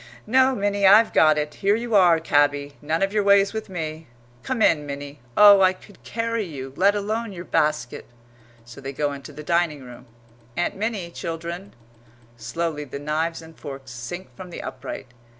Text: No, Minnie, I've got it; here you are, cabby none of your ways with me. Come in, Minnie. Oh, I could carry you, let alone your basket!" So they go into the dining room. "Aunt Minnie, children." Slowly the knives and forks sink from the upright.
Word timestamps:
No, 0.25 0.55
Minnie, 0.55 0.87
I've 0.87 1.13
got 1.13 1.37
it; 1.37 1.53
here 1.53 1.75
you 1.75 1.93
are, 1.93 2.19
cabby 2.19 2.75
none 2.81 3.03
of 3.03 3.13
your 3.13 3.21
ways 3.21 3.53
with 3.53 3.69
me. 3.69 4.07
Come 4.41 4.63
in, 4.63 4.87
Minnie. 4.87 5.19
Oh, 5.37 5.61
I 5.61 5.73
could 5.73 6.01
carry 6.03 6.43
you, 6.43 6.73
let 6.75 6.95
alone 6.95 7.33
your 7.33 7.45
basket!" 7.45 8.07
So 8.65 8.81
they 8.81 8.93
go 8.93 9.13
into 9.13 9.31
the 9.31 9.43
dining 9.43 9.83
room. 9.83 10.07
"Aunt 10.57 10.75
Minnie, 10.75 11.11
children." 11.11 11.75
Slowly 12.35 12.83
the 12.83 12.97
knives 12.97 13.43
and 13.43 13.55
forks 13.55 13.91
sink 13.91 14.35
from 14.35 14.49
the 14.49 14.63
upright. 14.63 15.05